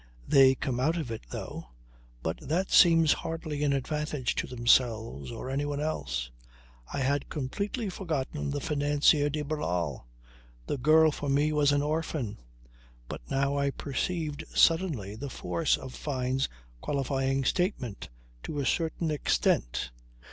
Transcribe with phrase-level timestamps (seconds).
[0.27, 1.67] They come out of it, though,
[2.23, 6.31] but that seems hardly an advantage to themselves or anyone else.
[6.91, 10.07] I had completely forgotten the financier de Barral.
[10.65, 12.39] The girl for me was an orphan,
[13.07, 16.49] but now I perceived suddenly the force of Fyne's
[16.81, 18.09] qualifying statement,
[18.41, 19.91] "to a certain extent."